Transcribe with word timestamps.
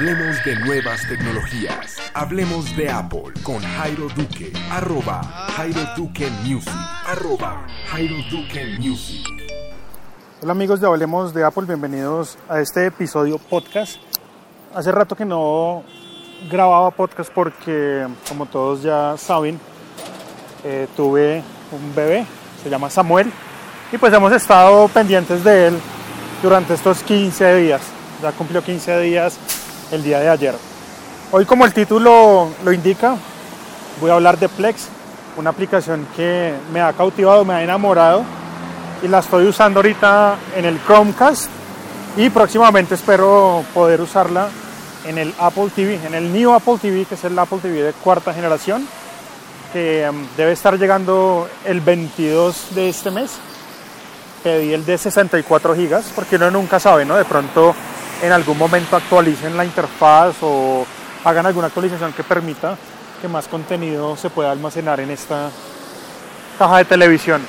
Hablemos 0.00 0.42
de 0.46 0.56
nuevas 0.56 1.06
tecnologías. 1.06 1.98
Hablemos 2.14 2.74
de 2.74 2.88
Apple 2.88 3.34
con 3.42 3.60
Jairo 3.60 4.08
Duque. 4.16 4.50
Arroba 4.70 5.20
Jairo. 5.54 5.76
Hola 10.40 10.52
amigos 10.52 10.80
de 10.80 10.86
Hablemos 10.86 11.34
de 11.34 11.44
Apple, 11.44 11.64
bienvenidos 11.66 12.38
a 12.48 12.60
este 12.60 12.86
episodio 12.86 13.36
podcast. 13.36 14.00
Hace 14.74 14.90
rato 14.90 15.14
que 15.14 15.26
no 15.26 15.82
grababa 16.50 16.90
podcast 16.92 17.30
porque, 17.30 18.06
como 18.26 18.46
todos 18.46 18.82
ya 18.82 19.16
saben, 19.18 19.60
eh, 20.64 20.88
tuve 20.96 21.42
un 21.72 21.94
bebé, 21.94 22.24
se 22.62 22.70
llama 22.70 22.88
Samuel, 22.88 23.30
y 23.92 23.98
pues 23.98 24.14
hemos 24.14 24.32
estado 24.32 24.88
pendientes 24.88 25.44
de 25.44 25.66
él 25.66 25.78
durante 26.42 26.72
estos 26.72 27.02
15 27.02 27.56
días. 27.56 27.82
Ya 28.22 28.32
cumplió 28.32 28.62
15 28.64 28.98
días 29.00 29.38
el 29.90 30.02
día 30.02 30.20
de 30.20 30.28
ayer. 30.28 30.54
Hoy, 31.32 31.44
como 31.44 31.64
el 31.64 31.72
título 31.72 32.48
lo 32.64 32.72
indica, 32.72 33.16
voy 34.00 34.10
a 34.10 34.14
hablar 34.14 34.38
de 34.38 34.48
Plex, 34.48 34.88
una 35.36 35.50
aplicación 35.50 36.06
que 36.16 36.54
me 36.72 36.80
ha 36.80 36.92
cautivado, 36.92 37.44
me 37.44 37.54
ha 37.54 37.62
enamorado 37.62 38.24
y 39.02 39.08
la 39.08 39.20
estoy 39.20 39.46
usando 39.46 39.78
ahorita 39.78 40.36
en 40.56 40.64
el 40.64 40.80
Chromecast 40.84 41.48
y 42.16 42.28
próximamente 42.30 42.94
espero 42.94 43.64
poder 43.72 44.00
usarla 44.00 44.48
en 45.06 45.18
el 45.18 45.32
Apple 45.38 45.70
TV, 45.74 45.98
en 46.04 46.14
el 46.14 46.32
New 46.32 46.52
Apple 46.52 46.78
TV, 46.80 47.04
que 47.04 47.14
es 47.14 47.24
el 47.24 47.38
Apple 47.38 47.58
TV 47.62 47.82
de 47.82 47.92
cuarta 47.92 48.34
generación, 48.34 48.86
que 49.72 50.06
um, 50.10 50.26
debe 50.36 50.52
estar 50.52 50.78
llegando 50.78 51.48
el 51.64 51.80
22 51.80 52.74
de 52.74 52.88
este 52.88 53.10
mes. 53.10 53.30
Pedí 54.42 54.72
el 54.72 54.84
de 54.84 54.98
64 54.98 55.74
gigas, 55.74 56.10
porque 56.14 56.36
uno 56.36 56.50
nunca 56.50 56.80
sabe, 56.80 57.04
¿no? 57.04 57.16
De 57.16 57.24
pronto 57.24 57.74
en 58.22 58.32
algún 58.32 58.58
momento 58.58 58.96
actualicen 58.96 59.56
la 59.56 59.64
interfaz 59.64 60.36
o 60.42 60.84
hagan 61.24 61.46
alguna 61.46 61.68
actualización 61.68 62.12
que 62.12 62.22
permita 62.22 62.76
que 63.20 63.28
más 63.28 63.48
contenido 63.48 64.16
se 64.16 64.30
pueda 64.30 64.50
almacenar 64.50 65.00
en 65.00 65.10
esta 65.10 65.50
caja 66.58 66.78
de 66.78 66.84
televisión. 66.84 67.42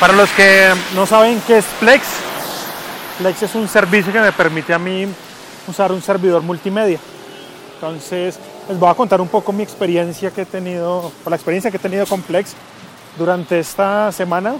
Para 0.00 0.14
los 0.14 0.30
que 0.30 0.72
no 0.94 1.06
saben 1.06 1.40
qué 1.46 1.58
es 1.58 1.64
Plex, 1.80 2.02
Plex 3.18 3.42
es 3.42 3.54
un 3.54 3.68
servicio 3.68 4.12
que 4.12 4.20
me 4.20 4.32
permite 4.32 4.74
a 4.74 4.78
mí 4.78 5.06
usar 5.68 5.92
un 5.92 6.02
servidor 6.02 6.42
multimedia. 6.42 6.98
Entonces, 7.74 8.38
les 8.68 8.78
voy 8.78 8.88
a 8.88 8.94
contar 8.94 9.20
un 9.20 9.28
poco 9.28 9.52
mi 9.52 9.62
experiencia 9.62 10.30
que 10.30 10.42
he 10.42 10.46
tenido, 10.46 11.12
la 11.26 11.36
experiencia 11.36 11.70
que 11.70 11.76
he 11.76 11.80
tenido 11.80 12.06
con 12.06 12.22
Plex 12.22 12.54
durante 13.18 13.58
esta 13.58 14.10
semana. 14.12 14.54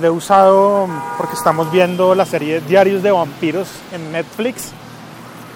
Lo 0.00 0.08
he 0.08 0.10
usado 0.10 0.88
porque 1.16 1.34
estamos 1.34 1.70
viendo 1.70 2.16
la 2.16 2.26
serie 2.26 2.60
Diarios 2.60 3.02
de 3.02 3.12
Vampiros 3.12 3.68
en 3.92 4.10
Netflix, 4.10 4.72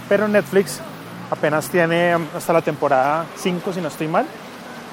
pero 0.09 0.29
Netflix 0.29 0.81
apenas 1.29 1.69
tiene 1.69 2.17
hasta 2.37 2.53
la 2.53 2.63
temporada 2.63 3.27
5, 3.37 3.73
si 3.73 3.81
no 3.81 3.89
estoy 3.89 4.07
mal. 4.07 4.27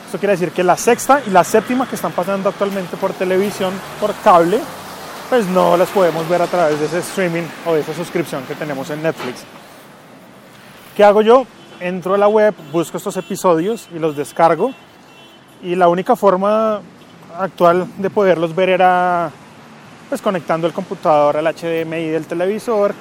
Eso 0.10 0.18
quiere 0.18 0.32
decir 0.32 0.52
que 0.52 0.64
la 0.64 0.76
sexta 0.78 1.22
y 1.28 1.30
la 1.30 1.44
séptima 1.44 1.88
que 1.88 1.96
están 1.96 2.12
pasando 2.12 2.50
actualmente 2.50 2.98
por 2.98 3.14
televisión, 3.14 3.72
por 4.02 4.16
cable, 4.23 4.60
pues 5.30 5.46
no 5.48 5.78
las 5.78 5.90
podemos 5.90 6.28
ver 6.28 6.42
a 6.42 6.48
través 6.48 6.80
de 6.80 6.88
ese 6.88 7.00
streaming 7.00 7.44
o 7.68 7.76
de 7.76 7.82
esa 7.82 7.94
suscripción 7.94 8.44
que 8.48 8.56
tenemos 8.56 8.90
en 8.90 9.04
Netflix. 9.04 9.44
¿Qué 10.98 11.04
hago 11.04 11.22
yo? 11.22 11.46
Entro 11.80 12.16
a 12.16 12.18
la 12.18 12.28
web, 12.28 12.56
busco 12.72 12.98
estos 12.98 13.18
episodios 13.18 13.90
y 13.94 14.00
los 14.00 14.16
descargo. 14.16 14.73
Y 15.62 15.76
la 15.76 15.88
única 15.88 16.16
forma 16.16 16.82
actual 17.39 17.88
de 17.97 18.09
poderlos 18.09 18.55
ver 18.55 18.69
era 18.69 19.31
pues 20.09 20.22
conectando 20.22 20.67
el 20.67 20.73
computador 20.73 21.38
al 21.38 21.45
HDMI 21.45 22.09
del 22.09 22.25
televisor, 22.25 22.94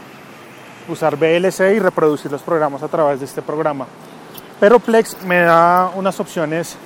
usar 0.89 1.17
VLC 1.17 1.77
y 1.77 1.79
reproducir 1.79 2.31
los 2.31 2.43
programas 2.43 2.83
a 2.83 2.89
través 2.89 3.21
de 3.21 3.27
este 3.27 3.43
programa. 3.43 3.87
Pero 4.59 4.79
Plex 4.79 5.23
me 5.25 5.41
da 5.41 5.91
unas 5.95 6.19
opciones 6.21 6.77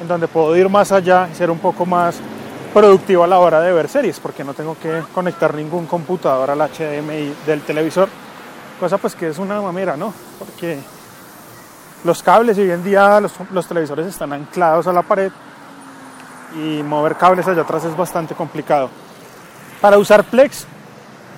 en 0.00 0.08
donde 0.08 0.28
puedo 0.28 0.54
ir 0.56 0.68
más 0.68 0.92
allá 0.92 1.28
y 1.32 1.34
ser 1.34 1.50
un 1.50 1.58
poco 1.58 1.86
más 1.86 2.20
productivo 2.74 3.24
a 3.24 3.26
la 3.26 3.38
hora 3.38 3.60
de 3.60 3.72
ver 3.72 3.88
series, 3.88 4.20
porque 4.20 4.44
no 4.44 4.52
tengo 4.52 4.76
que 4.78 5.02
conectar 5.14 5.54
ningún 5.54 5.86
computador 5.86 6.50
al 6.50 6.58
HDMI 6.58 7.34
del 7.46 7.62
televisor, 7.62 8.08
cosa 8.78 8.98
pues 8.98 9.14
que 9.14 9.28
es 9.28 9.38
una 9.38 9.62
mamera, 9.62 9.96
¿no? 9.96 10.12
Porque 10.38 10.78
los 12.04 12.22
cables 12.22 12.58
hoy 12.58 12.70
en 12.70 12.84
día 12.84 13.18
los, 13.20 13.32
los 13.50 13.66
televisores 13.66 14.06
están 14.06 14.34
anclados 14.34 14.86
a 14.86 14.92
la 14.92 15.00
pared 15.00 15.32
y 16.56 16.82
mover 16.82 17.16
cables 17.16 17.46
allá 17.46 17.62
atrás 17.62 17.84
es 17.84 17.96
bastante 17.96 18.34
complicado. 18.34 18.88
Para 19.80 19.98
usar 19.98 20.24
Plex, 20.24 20.66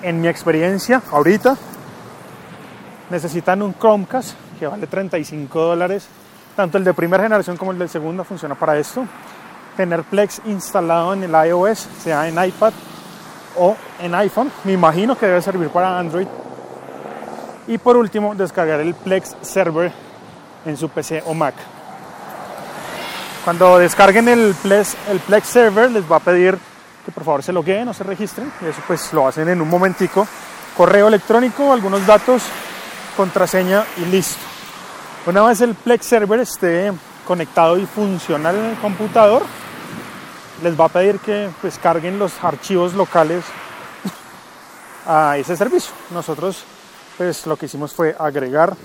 en 0.01 0.21
mi 0.21 0.27
experiencia, 0.27 1.01
ahorita, 1.11 1.57
necesitan 3.09 3.61
un 3.61 3.73
Chromecast 3.73 4.33
que 4.57 4.67
vale 4.67 4.87
35 4.87 5.59
dólares. 5.61 6.07
Tanto 6.55 6.77
el 6.77 6.83
de 6.83 6.93
primera 6.93 7.23
generación 7.23 7.57
como 7.57 7.71
el 7.71 7.79
de 7.79 7.87
segunda 7.87 8.23
funciona 8.23 8.55
para 8.55 8.77
esto. 8.77 9.05
Tener 9.75 10.03
Plex 10.03 10.41
instalado 10.45 11.13
en 11.13 11.23
el 11.23 11.47
iOS, 11.47 11.87
sea 12.01 12.27
en 12.27 12.43
iPad 12.43 12.73
o 13.57 13.75
en 14.01 14.15
iPhone. 14.15 14.51
Me 14.63 14.73
imagino 14.73 15.17
que 15.17 15.25
debe 15.25 15.41
servir 15.41 15.69
para 15.69 15.99
Android. 15.99 16.27
Y 17.67 17.77
por 17.77 17.97
último, 17.97 18.33
descargar 18.35 18.79
el 18.79 18.93
Plex 18.93 19.35
Server 19.41 19.91
en 20.65 20.75
su 20.75 20.89
PC 20.89 21.23
o 21.25 21.33
Mac. 21.33 21.55
Cuando 23.43 23.77
descarguen 23.77 24.27
el 24.27 24.55
Plex, 24.61 24.95
el 25.09 25.19
Plex 25.19 25.47
Server, 25.47 25.89
les 25.91 26.09
va 26.09 26.17
a 26.17 26.19
pedir 26.19 26.57
que 27.05 27.11
por 27.11 27.23
favor 27.23 27.43
se 27.43 27.53
logueen 27.53 27.87
o 27.87 27.93
se 27.93 28.03
registren. 28.03 28.51
Y 28.61 28.65
eso 28.65 28.81
pues 28.85 29.11
lo 29.13 29.27
hacen 29.27 29.47
en 29.49 29.61
un 29.61 29.69
momentico. 29.69 30.27
Correo 30.75 31.07
electrónico, 31.07 31.71
algunos 31.73 32.05
datos, 32.05 32.43
contraseña 33.15 33.85
y 33.97 34.05
listo. 34.05 34.39
Una 35.25 35.43
vez 35.43 35.61
el 35.61 35.75
Plex 35.75 36.05
Server 36.05 36.39
esté 36.39 36.91
conectado 37.25 37.77
y 37.77 37.85
funcional 37.85 38.55
en 38.55 38.65
el 38.65 38.77
computador, 38.77 39.43
les 40.63 40.79
va 40.79 40.85
a 40.85 40.89
pedir 40.89 41.19
que 41.19 41.49
pues, 41.61 41.77
carguen 41.77 42.19
los 42.19 42.43
archivos 42.43 42.93
locales 42.93 43.43
a 45.05 45.37
ese 45.37 45.55
servicio. 45.55 45.93
Nosotros 46.11 46.63
pues 47.19 47.45
lo 47.45 47.57
que 47.57 47.65
hicimos 47.65 47.93
fue 47.93 48.15
agregar 48.17 48.77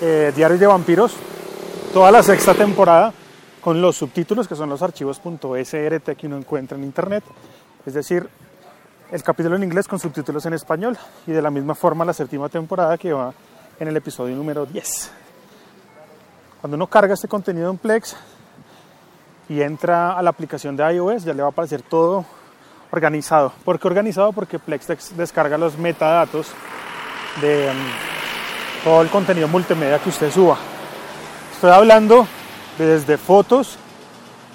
eh, 0.00 0.32
Diarios 0.34 0.58
de 0.58 0.66
Vampiros, 0.66 1.12
toda 1.92 2.12
la 2.12 2.22
sexta 2.22 2.54
temporada 2.54 3.12
con 3.60 3.82
los 3.82 3.96
subtítulos 3.96 4.46
que 4.46 4.54
son 4.54 4.68
los 4.68 4.80
archivos 4.82 5.20
.srt 5.20 6.16
que 6.16 6.26
uno 6.26 6.36
encuentra 6.36 6.78
en 6.78 6.84
internet, 6.84 7.24
es 7.84 7.94
decir, 7.94 8.28
el 9.10 9.22
capítulo 9.22 9.56
en 9.56 9.64
inglés 9.64 9.88
con 9.88 9.98
subtítulos 9.98 10.46
en 10.46 10.54
español 10.54 10.96
y 11.26 11.32
de 11.32 11.42
la 11.42 11.50
misma 11.50 11.74
forma 11.74 12.04
la 12.04 12.12
séptima 12.12 12.48
temporada 12.48 12.96
que 12.96 13.12
va 13.12 13.34
en 13.78 13.88
el 13.88 13.96
episodio 13.96 14.36
número 14.36 14.66
10. 14.66 15.10
Cuando 16.60 16.76
uno 16.76 16.86
carga 16.86 17.14
este 17.14 17.26
contenido 17.26 17.70
en 17.70 17.78
Plex 17.78 18.16
y 19.48 19.60
entra 19.60 20.12
a 20.12 20.22
la 20.22 20.30
aplicación 20.30 20.76
de 20.76 20.94
iOS, 20.94 21.24
ya 21.24 21.34
le 21.34 21.42
va 21.42 21.48
a 21.48 21.50
aparecer 21.50 21.82
todo 21.82 22.24
organizado. 22.92 23.52
¿Por 23.64 23.80
qué 23.80 23.88
organizado? 23.88 24.32
Porque 24.32 24.58
Plex 24.58 25.16
descarga 25.16 25.58
los 25.58 25.76
metadatos 25.76 26.48
de 27.40 27.68
um, 27.70 28.84
todo 28.84 29.02
el 29.02 29.08
contenido 29.08 29.48
multimedia 29.48 29.98
que 29.98 30.10
usted 30.10 30.30
suba. 30.30 30.56
Estoy 31.60 31.72
hablando 31.72 32.26
desde 32.78 33.18
fotos, 33.18 33.76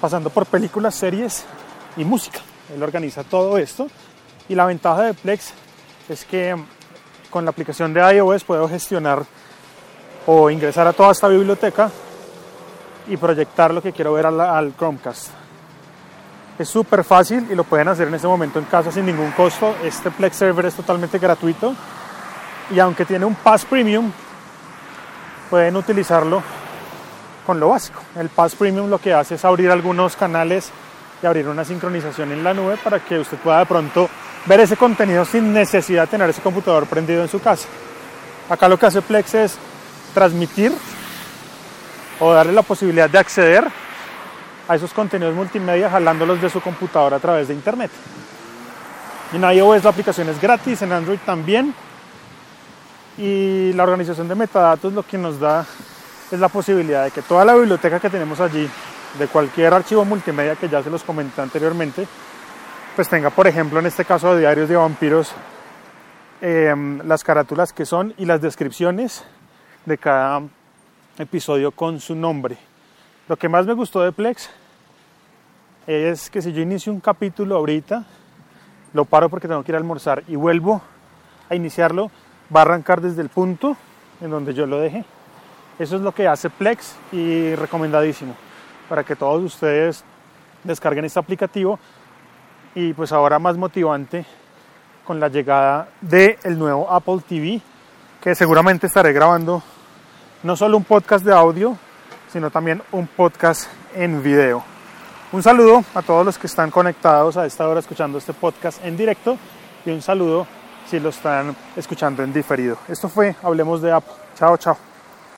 pasando 0.00 0.28
por 0.28 0.44
películas, 0.44 0.92
series 0.96 1.44
y 1.96 2.04
música. 2.04 2.40
Él 2.74 2.82
organiza 2.82 3.22
todo 3.22 3.58
esto 3.58 3.86
y 4.48 4.56
la 4.56 4.66
ventaja 4.66 5.02
de 5.02 5.14
Plex 5.14 5.52
es 6.08 6.24
que 6.24 6.56
con 7.30 7.44
la 7.44 7.52
aplicación 7.52 7.94
de 7.94 8.00
iOS 8.12 8.42
puedo 8.42 8.68
gestionar 8.68 9.24
o 10.26 10.50
ingresar 10.50 10.88
a 10.88 10.92
toda 10.92 11.12
esta 11.12 11.28
biblioteca 11.28 11.92
y 13.06 13.16
proyectar 13.16 13.72
lo 13.72 13.80
que 13.80 13.92
quiero 13.92 14.14
ver 14.14 14.26
al, 14.26 14.74
Chromecast. 14.76 15.28
Es 16.58 16.68
súper 16.68 17.04
fácil 17.04 17.46
y 17.48 17.54
lo 17.54 17.62
pueden 17.62 17.86
hacer 17.86 18.08
en 18.08 18.14
este 18.16 18.26
momento 18.26 18.58
en 18.58 18.64
casa 18.64 18.90
sin 18.90 19.06
ningún 19.06 19.30
costo. 19.30 19.76
Este 19.84 20.10
Plex 20.10 20.34
Server 20.34 20.66
es 20.66 20.74
totalmente 20.74 21.20
gratuito 21.20 21.72
y 22.74 22.80
aunque 22.80 23.04
tiene 23.04 23.24
un 23.26 23.36
Pass 23.36 23.64
Premium, 23.64 24.10
pueden 25.48 25.76
utilizarlo 25.76 26.42
con 27.46 27.60
lo 27.60 27.68
básico. 27.68 28.02
El 28.16 28.28
Pass 28.28 28.56
Premium 28.56 28.90
lo 28.90 28.98
que 28.98 29.14
hace 29.14 29.36
es 29.36 29.44
abrir 29.44 29.70
algunos 29.70 30.16
canales 30.16 30.70
y 31.22 31.26
abrir 31.26 31.48
una 31.48 31.64
sincronización 31.64 32.32
en 32.32 32.42
la 32.42 32.52
nube 32.52 32.76
para 32.82 33.00
que 33.00 33.18
usted 33.18 33.38
pueda 33.38 33.60
de 33.60 33.66
pronto 33.66 34.10
ver 34.44 34.60
ese 34.60 34.76
contenido 34.76 35.24
sin 35.24 35.52
necesidad 35.52 36.02
de 36.02 36.08
tener 36.08 36.28
ese 36.28 36.42
computador 36.42 36.86
prendido 36.86 37.22
en 37.22 37.28
su 37.28 37.40
casa. 37.40 37.68
Acá 38.50 38.68
lo 38.68 38.78
que 38.78 38.86
hace 38.86 39.00
Plex 39.00 39.34
es 39.34 39.58
transmitir 40.12 40.72
o 42.20 42.32
darle 42.32 42.52
la 42.52 42.62
posibilidad 42.62 43.08
de 43.08 43.18
acceder 43.18 43.66
a 44.68 44.74
esos 44.74 44.92
contenidos 44.92 45.34
multimedia 45.34 45.88
jalándolos 45.90 46.40
de 46.40 46.50
su 46.50 46.60
computador 46.60 47.14
a 47.14 47.18
través 47.18 47.48
de 47.48 47.54
internet. 47.54 47.90
En 49.32 49.42
iOS 49.42 49.84
la 49.84 49.90
aplicación 49.90 50.28
es 50.28 50.40
gratis, 50.40 50.82
en 50.82 50.92
Android 50.92 51.18
también. 51.24 51.74
Y 53.18 53.72
la 53.72 53.84
organización 53.84 54.28
de 54.28 54.34
metadatos 54.34 54.92
lo 54.92 55.02
que 55.02 55.16
nos 55.16 55.40
da 55.40 55.64
es 56.30 56.40
la 56.40 56.48
posibilidad 56.48 57.04
de 57.04 57.10
que 57.10 57.22
toda 57.22 57.44
la 57.44 57.54
biblioteca 57.54 58.00
que 58.00 58.10
tenemos 58.10 58.40
allí, 58.40 58.68
de 59.18 59.28
cualquier 59.28 59.72
archivo 59.72 60.04
multimedia 60.04 60.56
que 60.56 60.68
ya 60.68 60.82
se 60.82 60.90
los 60.90 61.02
comenté 61.02 61.40
anteriormente, 61.40 62.06
pues 62.94 63.08
tenga, 63.08 63.30
por 63.30 63.46
ejemplo, 63.46 63.78
en 63.78 63.86
este 63.86 64.04
caso 64.04 64.34
de 64.34 64.40
diarios 64.40 64.68
de 64.68 64.76
vampiros, 64.76 65.32
em, 66.40 67.00
las 67.06 67.22
carátulas 67.22 67.72
que 67.72 67.86
son 67.86 68.14
y 68.18 68.24
las 68.24 68.40
descripciones 68.40 69.24
de 69.84 69.98
cada 69.98 70.42
episodio 71.18 71.70
con 71.70 72.00
su 72.00 72.14
nombre. 72.14 72.58
Lo 73.28 73.36
que 73.36 73.48
más 73.48 73.66
me 73.66 73.72
gustó 73.72 74.00
de 74.00 74.12
Plex 74.12 74.50
es 75.86 76.30
que 76.30 76.42
si 76.42 76.52
yo 76.52 76.62
inicio 76.62 76.92
un 76.92 77.00
capítulo 77.00 77.56
ahorita, 77.56 78.04
lo 78.92 79.04
paro 79.04 79.28
porque 79.28 79.48
tengo 79.48 79.62
que 79.62 79.72
ir 79.72 79.76
a 79.76 79.78
almorzar 79.78 80.24
y 80.26 80.36
vuelvo 80.36 80.82
a 81.48 81.54
iniciarlo, 81.54 82.10
va 82.54 82.60
a 82.60 82.62
arrancar 82.62 83.00
desde 83.00 83.22
el 83.22 83.28
punto 83.28 83.76
en 84.20 84.30
donde 84.30 84.52
yo 84.52 84.66
lo 84.66 84.78
dejé. 84.80 85.04
Eso 85.78 85.96
es 85.96 86.02
lo 86.02 86.12
que 86.12 86.26
hace 86.26 86.48
Plex 86.48 86.94
y 87.12 87.54
recomendadísimo 87.54 88.34
para 88.88 89.04
que 89.04 89.16
todos 89.16 89.42
ustedes 89.42 90.04
descarguen 90.64 91.04
este 91.04 91.18
aplicativo 91.18 91.78
y 92.74 92.92
pues 92.92 93.12
ahora 93.12 93.38
más 93.38 93.56
motivante 93.56 94.24
con 95.06 95.20
la 95.20 95.28
llegada 95.28 95.88
del 96.00 96.38
el 96.44 96.58
nuevo 96.58 96.90
Apple 96.90 97.18
TV 97.26 97.60
que 98.20 98.34
seguramente 98.34 98.86
estaré 98.86 99.12
grabando 99.12 99.62
no 100.42 100.56
solo 100.56 100.76
un 100.76 100.84
podcast 100.84 101.24
de 101.24 101.32
audio 101.32 101.76
sino 102.32 102.50
también 102.50 102.82
un 102.92 103.06
podcast 103.06 103.68
en 103.94 104.22
video. 104.22 104.62
Un 105.32 105.42
saludo 105.42 105.84
a 105.94 106.02
todos 106.02 106.24
los 106.24 106.38
que 106.38 106.46
están 106.46 106.70
conectados 106.70 107.36
a 107.36 107.46
esta 107.46 107.68
hora 107.68 107.80
escuchando 107.80 108.18
este 108.18 108.32
podcast 108.32 108.84
en 108.84 108.96
directo 108.96 109.36
y 109.84 109.90
un 109.90 110.02
saludo 110.02 110.46
si 110.88 111.00
lo 111.00 111.08
están 111.08 111.56
escuchando 111.76 112.22
en 112.22 112.32
diferido. 112.32 112.76
Esto 112.88 113.08
fue 113.08 113.34
Hablemos 113.42 113.82
de 113.82 113.92
Apple. 113.92 114.12
Chao, 114.36 114.56
chao. 114.56 114.95